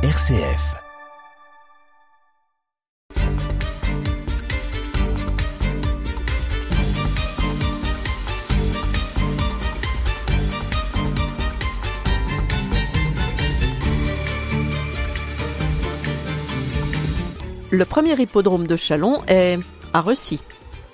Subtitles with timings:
[0.00, 0.76] RCF.
[17.70, 19.58] Le premier hippodrome de Chalon est
[19.92, 20.38] à Recy.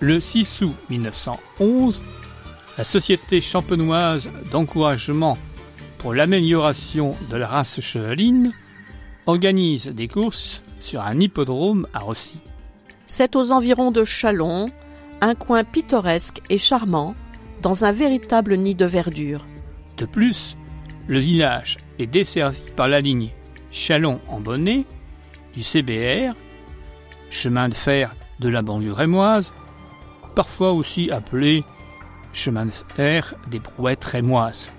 [0.00, 2.00] Le 6 août 1911,
[2.78, 5.36] la Société champenoise d'encouragement
[5.98, 8.54] pour l'amélioration de la race chevaline
[9.26, 12.38] organise des courses sur un hippodrome à Rossi.
[13.06, 14.66] C'est aux environs de Chalon,
[15.20, 17.14] un coin pittoresque et charmant,
[17.62, 19.46] dans un véritable nid de verdure.
[19.96, 20.56] De plus,
[21.06, 23.30] le village est desservi par la ligne
[23.70, 24.84] Chalon en Bonnet
[25.54, 26.34] du CBR,
[27.30, 29.52] chemin de fer de la banlieue rémoise,
[30.34, 31.64] parfois aussi appelé
[32.32, 34.70] chemin de fer des brouettes rémoises.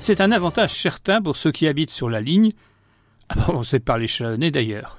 [0.00, 2.52] C'est un avantage certain pour ceux qui habitent sur la ligne,
[3.36, 4.98] avancée par les Chalonnais d'ailleurs.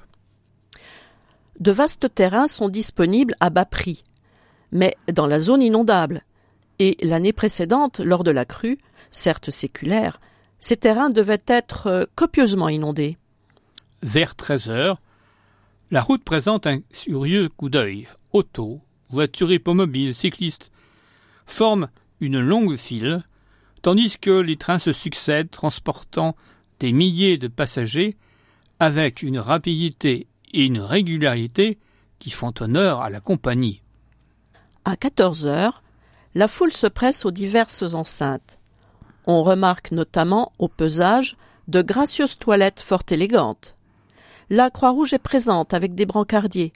[1.60, 4.04] De vastes terrains sont disponibles à bas prix,
[4.72, 6.24] mais dans la zone inondable.
[6.80, 8.78] Et l'année précédente, lors de la crue,
[9.12, 10.20] certes séculaire,
[10.60, 13.18] ces terrains devaient être euh, copieusement inondés.
[14.02, 15.02] Vers 13 heures,
[15.92, 18.08] la route présente un curieux coup d'œil.
[18.34, 20.72] Autos, voitures hippomobiles, cyclistes
[21.46, 23.24] forment une longue file,
[23.82, 26.36] tandis que les trains se succèdent transportant
[26.80, 28.18] des milliers de passagers
[28.80, 31.78] avec une rapidité et une régularité
[32.20, 33.82] qui font honneur à la compagnie.
[34.86, 35.84] À 14 heures,
[36.34, 38.60] la foule se presse aux diverses enceintes.
[39.26, 43.78] On remarque notamment au pesage de gracieuses toilettes fort élégantes.
[44.50, 46.72] La Croix-Rouge est présente avec des brancardiers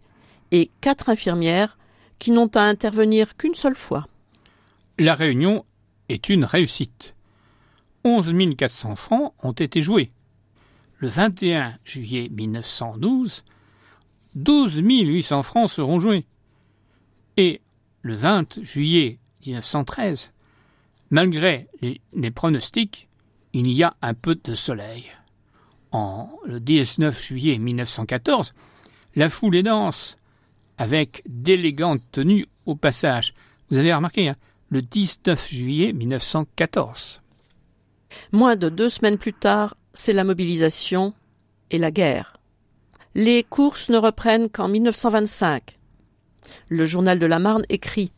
[0.52, 1.78] et quatre infirmières
[2.18, 4.08] qui n'ont à intervenir qu'une seule fois.
[4.98, 5.64] La réunion
[6.10, 7.16] est une réussite.
[8.04, 10.12] 11 400 francs ont été joués.
[11.00, 13.46] Le 21 juillet 1912,
[14.36, 16.26] 12 800 francs seront joués.
[17.38, 17.62] Et
[18.02, 20.32] le 20 juillet 1913,
[21.10, 23.08] malgré les, pronostics,
[23.54, 25.06] il y a un peu de soleil.
[25.92, 28.54] En le 19 juillet 1914,
[29.16, 30.18] la foule est dense,
[30.78, 33.34] avec d'élégantes tenues au passage.
[33.70, 34.36] Vous avez remarqué, hein,
[34.70, 37.22] le 19 juillet 1914.
[38.34, 41.14] Moins de deux semaines plus tard, c'est la mobilisation
[41.72, 42.38] et la guerre.
[43.16, 45.78] Les courses ne reprennent qu'en 1925.
[46.70, 48.12] Le journal de la Marne écrit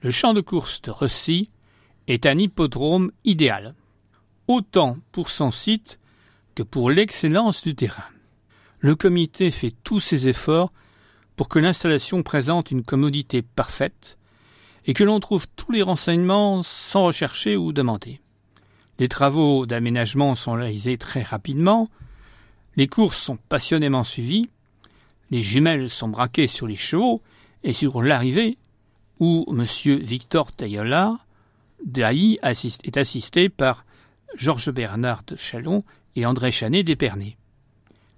[0.00, 1.50] Le champ de course de Ressy
[2.06, 3.74] est un hippodrome idéal,
[4.46, 5.98] autant pour son site
[6.54, 8.04] que pour l'excellence du terrain.
[8.78, 10.72] Le comité fait tous ses efforts
[11.36, 14.18] pour que l'installation présente une commodité parfaite
[14.86, 18.20] et que l'on trouve tous les renseignements sans rechercher ou demander.
[18.98, 21.88] Les travaux d'aménagement sont réalisés très rapidement,
[22.76, 24.48] les courses sont passionnément suivies,
[25.30, 27.22] les jumelles sont braquées sur les chevaux
[27.64, 28.58] et sur l'arrivée,
[29.20, 29.64] où M.
[29.98, 31.18] Victor Taillola
[31.84, 33.84] d'Ailly est assisté par
[34.36, 35.84] Georges Bernard de Chalon
[36.16, 37.36] et André Chanet d'Épernay.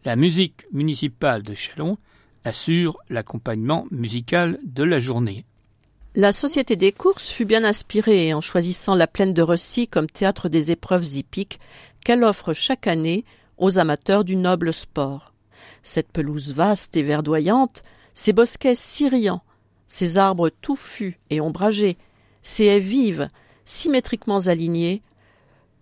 [0.05, 1.99] La musique municipale de Chalon
[2.45, 5.45] assure l'accompagnement musical de la journée.
[6.19, 10.49] La Société des courses fut bien inspirée en choisissant la plaine de Ressy comme théâtre
[10.49, 11.61] des épreuves hippiques
[12.07, 13.27] qu'elle offre chaque année
[13.59, 15.35] aux amateurs du noble sport.
[15.83, 17.83] Cette pelouse vaste et verdoyante,
[18.15, 19.43] ces bosquets si riants,
[19.89, 21.99] ces arbres touffus et ombragés,
[22.41, 23.29] ces haies vives,
[23.67, 25.03] symétriquement alignées,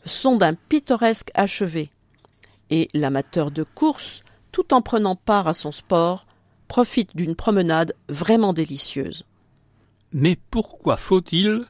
[0.04, 1.92] sont d'un pittoresque achevé.
[2.70, 6.26] Et l'amateur de course, tout en prenant part à son sport,
[6.66, 9.24] profite d'une promenade vraiment délicieuse.
[10.14, 11.64] Mais pourquoi faut-il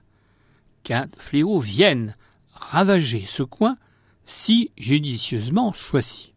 [0.82, 2.15] qu'un fléau vienne
[2.53, 3.78] ravager ce coin
[4.27, 6.34] si judicieusement choisi?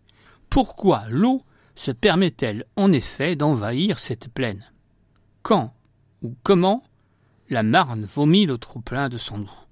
[0.50, 1.44] Pourquoi l'eau
[1.76, 4.72] se permet-elle en effet d'envahir cette plaine?
[5.44, 5.74] Quand
[6.24, 6.82] ou comment
[7.50, 9.68] la Marne vomit le trop-plein de son eau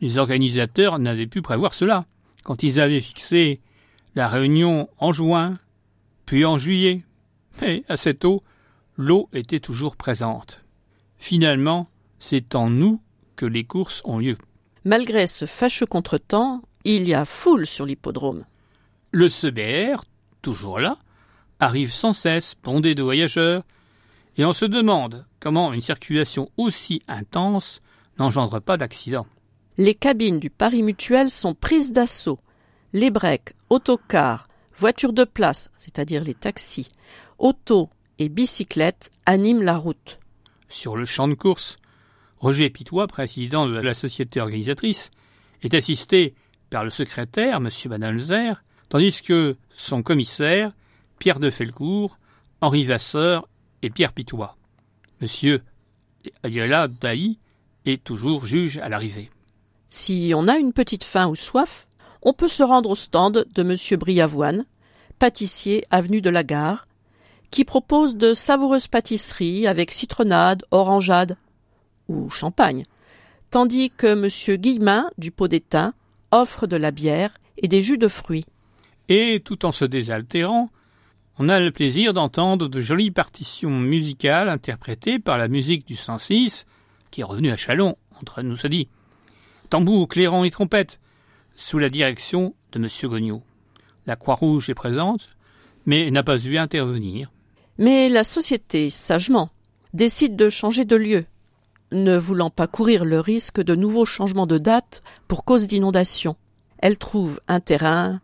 [0.00, 2.06] Les organisateurs n'avaient pu prévoir cela
[2.44, 3.60] quand ils avaient fixé
[4.14, 5.58] la réunion en juin,
[6.24, 7.02] puis en juillet.
[7.60, 8.44] Mais à cette eau,
[8.96, 10.63] l'eau était toujours présente.
[11.18, 11.88] Finalement,
[12.18, 13.00] c'est en nous
[13.36, 14.36] que les courses ont lieu.
[14.84, 18.44] Malgré ce fâcheux contretemps, il y a foule sur l'hippodrome.
[19.10, 20.04] Le CBR,
[20.42, 20.98] toujours là,
[21.60, 23.62] arrive sans cesse, bondé de voyageurs,
[24.36, 27.80] et on se demande comment une circulation aussi intense
[28.18, 29.26] n'engendre pas d'accident.
[29.78, 32.38] Les cabines du Paris Mutuel sont prises d'assaut.
[32.92, 36.90] Les breaks, autocars, voitures de place, c'est-à-dire les taxis,
[37.38, 40.20] autos et bicyclettes animent la route
[40.68, 41.78] sur le champ de course.
[42.38, 45.10] Roger Pitois, président de la société organisatrice,
[45.62, 46.34] est assisté
[46.70, 47.68] par le secrétaire, M.
[47.86, 50.72] Banalzer, tandis que son commissaire,
[51.18, 52.18] Pierre de Felcourt,
[52.60, 53.48] Henri Vasseur
[53.82, 54.56] et Pierre Pitois.
[55.20, 55.62] Monsieur
[56.42, 57.38] Ayala Daï
[57.84, 59.30] est toujours juge à l'arrivée.
[59.88, 61.86] Si on a une petite faim ou soif,
[62.22, 64.64] on peut se rendre au stand de Monsieur Briavoine,
[65.18, 66.86] pâtissier avenue de la Gare,
[67.54, 71.36] qui propose de savoureuses pâtisseries avec citronnade, orangeade
[72.08, 72.82] ou champagne,
[73.50, 74.56] tandis que M.
[74.60, 75.94] Guillemin du Pot d'Étain
[76.32, 78.44] offre de la bière et des jus de fruits.
[79.08, 80.68] Et tout en se désaltérant,
[81.38, 86.66] on a le plaisir d'entendre de jolies partitions musicales interprétées par la musique du 106,
[87.12, 88.88] qui est revenue à Chalon, entre nous se dit.
[89.70, 90.98] Tambour, clairon et trompette,
[91.54, 92.88] sous la direction de M.
[93.04, 93.44] Gognaud.
[94.06, 95.28] La Croix-Rouge est présente,
[95.86, 97.30] mais n'a pas eu à intervenir.
[97.78, 99.50] Mais la société, sagement,
[99.94, 101.26] décide de changer de lieu,
[101.92, 106.36] ne voulant pas courir le risque de nouveaux changements de date pour cause d'inondation.
[106.78, 108.20] Elle trouve un terrain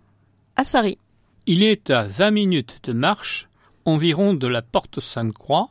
[0.56, 0.98] à Sari.
[1.46, 3.48] Il est à vingt minutes de marche
[3.84, 5.70] environ de la porte Sainte-Croix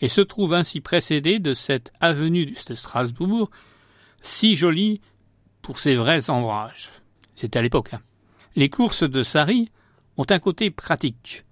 [0.00, 3.50] et se trouve ainsi précédé de cette avenue de Strasbourg,
[4.20, 5.00] si jolie
[5.62, 6.90] pour ses vrais ombrages.
[7.34, 7.94] C'est à l'époque.
[7.94, 8.02] Hein.
[8.56, 9.70] Les courses de Sari
[10.16, 11.44] ont un côté pratique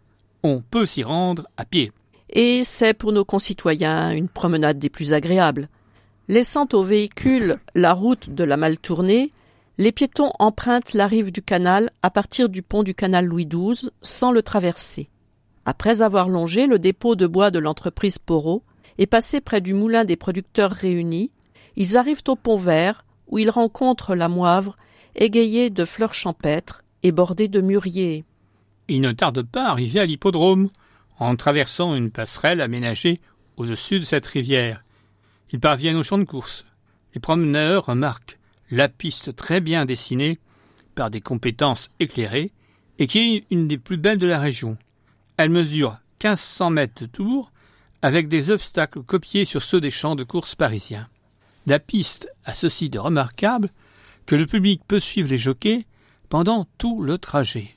[0.45, 1.91] on peut s'y rendre à pied.
[2.29, 5.69] Et c'est pour nos concitoyens une promenade des plus agréables.
[6.29, 9.31] Laissant aux véhicules la route de la mal tournée,
[9.79, 13.91] les piétons empruntent la rive du canal à partir du pont du canal Louis XII
[14.03, 15.09] sans le traverser.
[15.65, 18.63] Après avoir longé le dépôt de bois de l'entreprise Porot
[18.99, 21.31] et passé près du moulin des producteurs réunis,
[21.77, 24.77] ils arrivent au pont vert où ils rencontrent la Moivre
[25.17, 28.25] égayée de fleurs champêtres et bordée de mûriers.
[28.89, 30.71] Ils ne tardent pas à arriver à l'hippodrome,
[31.19, 33.21] en traversant une passerelle aménagée
[33.57, 34.85] au-dessus de cette rivière.
[35.51, 36.65] Ils parviennent au champ de course.
[37.15, 38.39] Les promeneurs remarquent
[38.71, 40.39] la piste très bien dessinée
[40.95, 42.53] par des compétences éclairées
[42.99, 44.77] et qui est une des plus belles de la région.
[45.37, 47.53] Elle mesure 1500 mètres de tour
[48.03, 51.07] avec des obstacles copiés sur ceux des champs de course parisiens.
[51.67, 53.71] La piste a ceci de remarquable
[54.27, 55.87] que le public peut suivre les jockeys
[56.29, 57.74] pendant tout le trajet.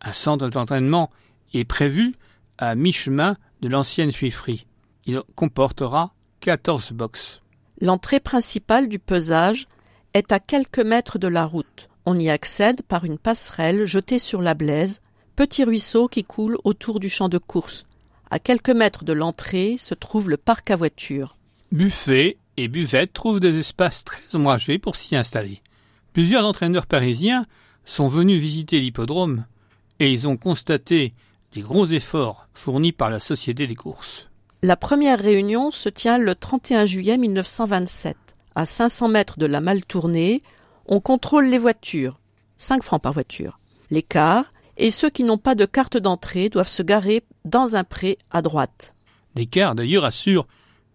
[0.00, 1.10] Un centre d'entraînement
[1.54, 2.14] est prévu
[2.58, 4.66] à mi-chemin de l'ancienne suifferie.
[5.06, 7.40] Il comportera 14 boxes.
[7.80, 9.66] L'entrée principale du pesage
[10.14, 11.88] est à quelques mètres de la route.
[12.06, 15.00] On y accède par une passerelle jetée sur la Blaise,
[15.36, 17.86] petit ruisseau qui coule autour du champ de course.
[18.30, 21.36] À quelques mètres de l'entrée se trouve le parc à voitures.
[21.72, 25.62] Buffet et buvette trouvent des espaces très ombragés pour s'y installer.
[26.12, 27.46] Plusieurs entraîneurs parisiens
[27.84, 29.44] sont venus visiter l'hippodrome
[30.00, 31.14] et ils ont constaté
[31.54, 34.28] les gros efforts fournis par la Société des courses.
[34.62, 38.16] La première réunion se tient le 31 juillet 1927.
[38.54, 40.42] À 500 mètres de la malle tournée,
[40.86, 42.18] on contrôle les voitures,
[42.56, 43.58] 5 francs par voiture.
[43.90, 47.84] Les cars et ceux qui n'ont pas de carte d'entrée doivent se garer dans un
[47.84, 48.94] pré à droite.
[49.34, 50.46] Des cars d'ailleurs assurent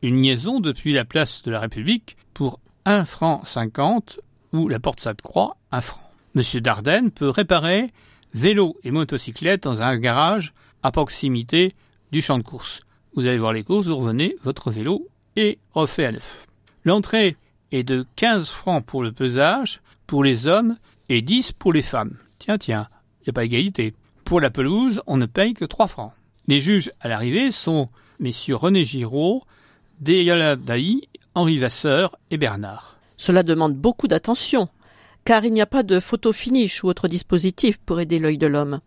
[0.02, 4.20] une liaison depuis la place de la République pour 1 franc 50
[4.52, 6.02] ou la porte Sainte-Croix 1 franc.
[6.36, 7.94] Monsieur Dardenne peut réparer
[8.34, 11.76] vélo et motocyclette dans un garage à proximité
[12.12, 12.82] du champ de course.
[13.16, 16.48] Vous allez voir les courses, vous revenez, votre vélo est refait à neuf.
[16.84, 17.38] L'entrée
[17.72, 20.78] est de 15 francs pour le pesage, pour les hommes,
[21.10, 22.18] et 10 pour les femmes.
[22.40, 22.88] Tiens, tiens,
[23.22, 23.94] il n'y a pas égalité.
[24.26, 26.12] Pour la pelouse, on ne paye que 3 francs.
[26.48, 29.44] Les juges à l'arrivée sont messieurs René Giraud,
[30.00, 32.98] Deyala Daï, Henri Vasseur et Bernard.
[33.18, 34.70] Cela demande beaucoup d'attention
[35.26, 38.48] car il n'y a pas de photo finish ou autre dispositif pour aider l'œil de
[38.48, 38.80] l'homme.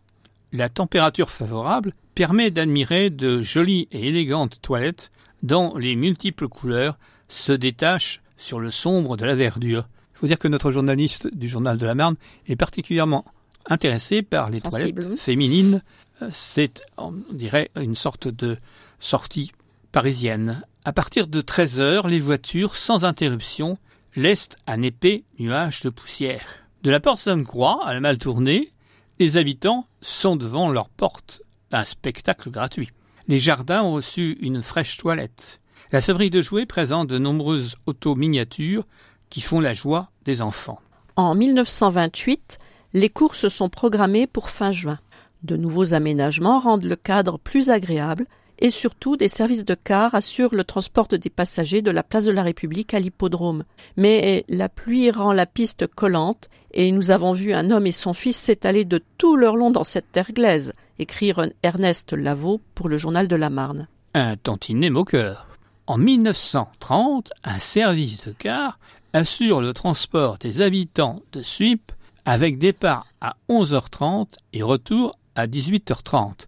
[0.52, 5.10] La température favorable permet d'admirer de jolies et élégantes toilettes
[5.42, 9.88] dont les multiples couleurs se détachent sur le sombre de la verdure.
[10.14, 12.16] Il faut dire que notre journaliste du journal de la Marne
[12.46, 13.24] est particulièrement
[13.66, 15.82] intéressé par les toilettes féminines.
[16.30, 18.56] C'est, on dirait, une sorte de
[19.00, 19.52] sortie
[19.92, 20.62] parisienne.
[20.84, 23.76] À partir de 13 heures, les voitures, sans interruption,
[24.16, 26.66] laissent un épais nuage de poussière.
[26.82, 28.73] De la porte Sainte-Croix à la mal tournée,
[29.18, 31.42] les habitants sont devant leur porte.
[31.73, 32.90] Un spectacle gratuit.
[33.28, 35.61] Les jardins ont reçu une fraîche toilette.
[35.92, 38.87] La fabrique de jouets présente de nombreuses autos miniatures
[39.30, 40.80] qui font la joie des enfants.
[41.16, 42.58] En 1928,
[42.94, 44.99] les courses sont programmées pour fin juin.
[45.42, 48.26] De nouveaux aménagements rendent le cadre plus agréable
[48.58, 52.32] et surtout des services de car assurent le transport des passagers de la place de
[52.32, 53.64] la République à l'hippodrome.
[53.96, 58.14] Mais la pluie rend la piste collante et nous avons vu un homme et son
[58.14, 61.32] fils s'étaler de tout leur long dans cette terre glaise, écrit
[61.62, 63.88] Ernest Lavaux pour le journal de la Marne.
[64.14, 65.46] Un tantinet moqueur.
[65.86, 68.78] En 1930, un service de car
[69.12, 71.92] assure le transport des habitants de Suip
[72.25, 76.46] avec départ à 11h30 et retour à 18h30.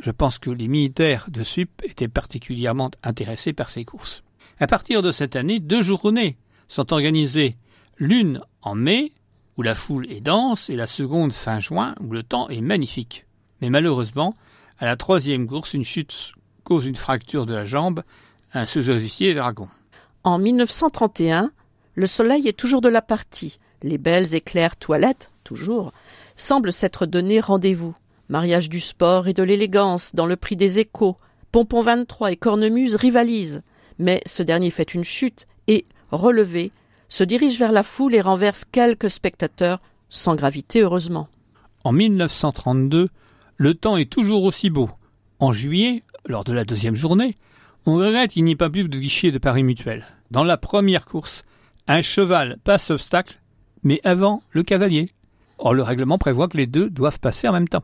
[0.00, 4.22] Je pense que les militaires de SUP étaient particulièrement intéressés par ces courses.
[4.58, 6.38] À partir de cette année, deux journées
[6.68, 7.56] sont organisées,
[7.98, 9.12] l'une en mai,
[9.58, 13.26] où la foule est dense, et la seconde fin juin, où le temps est magnifique.
[13.60, 14.34] Mais malheureusement,
[14.78, 16.32] à la troisième course, une chute
[16.64, 18.02] cause une fracture de la jambe,
[18.54, 19.68] un sous-officier dragon.
[20.24, 21.50] En 1931,
[21.94, 23.58] le soleil est toujours de la partie.
[23.82, 25.92] Les belles et claires toilettes, toujours,
[26.36, 27.94] semblent s'être donné rendez-vous.
[28.30, 31.16] Mariage du sport et de l'élégance dans le prix des échos.
[31.50, 33.62] Pompon 23 et Cornemuse rivalisent.
[33.98, 36.70] Mais ce dernier fait une chute et, relevé,
[37.08, 41.26] se dirige vers la foule et renverse quelques spectateurs, sans gravité heureusement.
[41.82, 43.08] En 1932,
[43.56, 44.88] le temps est toujours aussi beau.
[45.40, 47.36] En juillet, lors de la deuxième journée,
[47.84, 50.04] on regrette qu'il n'y ait pas plus de guichet de Paris Mutuel.
[50.30, 51.42] Dans la première course,
[51.88, 53.40] un cheval passe obstacle,
[53.82, 55.10] mais avant le cavalier.
[55.58, 57.82] Or, le règlement prévoit que les deux doivent passer en même temps.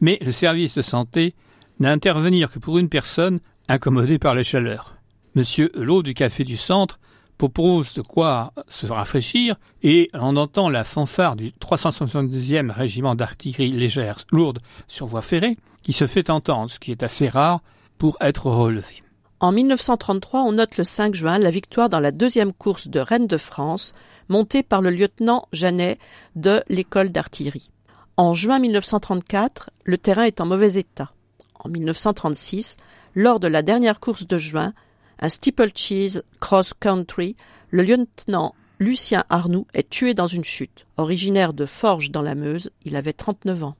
[0.00, 1.34] Mais le service de santé
[1.80, 4.96] n'a intervenir que pour une personne incommodée par les chaleurs.
[5.34, 6.98] Monsieur Hulot du Café du Centre
[7.38, 14.18] propose de quoi se rafraîchir et on entend la fanfare du 372e régiment d'artillerie légère
[14.30, 17.60] lourde sur voie ferrée qui se fait entendre, ce qui est assez rare
[17.98, 19.02] pour être relevé.
[19.40, 23.26] En 1933, on note le 5 juin la victoire dans la deuxième course de Rennes
[23.26, 23.92] de France,
[24.28, 25.98] montée par le lieutenant Janet
[26.36, 27.70] de l'école d'artillerie.
[28.18, 31.12] En juin 1934, le terrain est en mauvais état.
[31.54, 32.76] En 1936,
[33.14, 34.74] lors de la dernière course de juin,
[35.18, 37.36] un steeplechase cross-country,
[37.70, 40.86] le lieutenant Lucien Arnoux est tué dans une chute.
[40.98, 43.76] Originaire de Forges dans la Meuse, il avait 39 ans.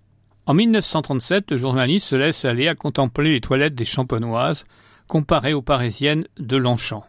[0.47, 4.65] En 1937, le journaliste se laisse aller à contempler les toilettes des champenoises,
[5.09, 7.05] comparées aux parisiennes de Longchamp.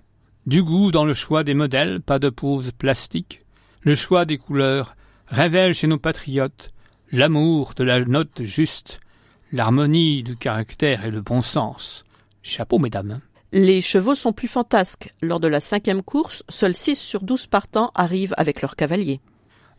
[0.46, 3.42] Du goût dans le choix des modèles, pas de pose plastique.
[3.80, 6.73] Le choix des couleurs révèle chez nos patriotes
[7.14, 9.00] l'amour de la note juste,
[9.52, 12.04] l'harmonie du caractère et le bon sens.
[12.42, 13.22] Chapeau, mesdames.
[13.52, 15.14] Les chevaux sont plus fantasques.
[15.22, 19.22] Lors de la cinquième course, seuls 6 sur 12 partants arrivent avec leurs cavaliers.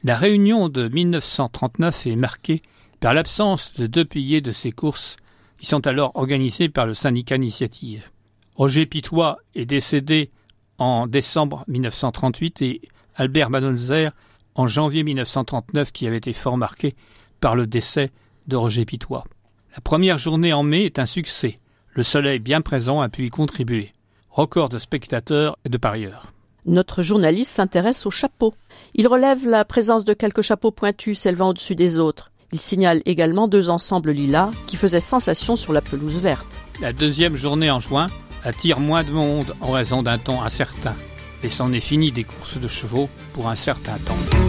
[0.05, 2.63] La réunion de 1939 est marquée
[3.01, 5.17] par l'absence de deux piliers de ces courses
[5.59, 8.11] qui sont alors organisées par le syndicat Initiative.
[8.55, 10.31] Roger Pitois est décédé
[10.79, 12.81] en décembre 1938 et
[13.17, 14.13] Albert Manonzer
[14.55, 16.95] en janvier 1939 qui avait été fort marqué
[17.45, 18.11] par le décès
[18.47, 19.25] de Roger Pitois.
[19.75, 21.59] La première journée en mai est un succès.
[21.91, 23.93] Le soleil bien présent a pu y contribuer.
[24.31, 26.33] Record de spectateurs et de parieurs.
[26.65, 28.55] Notre journaliste s'intéresse aux chapeaux.
[28.95, 32.31] Il relève la présence de quelques chapeaux pointus s'élevant au-dessus des autres.
[32.51, 36.63] Il signale également deux ensembles lilas qui faisaient sensation sur la pelouse verte.
[36.81, 38.07] La deuxième journée en juin
[38.43, 40.95] attire moins de monde en raison d'un temps incertain.
[41.43, 44.44] Et c'en est fini des courses de chevaux pour un certain temps.